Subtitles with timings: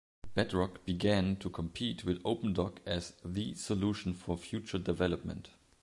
[0.33, 5.49] Bedrock began to compete with OpenDoc as "the" solution for future development.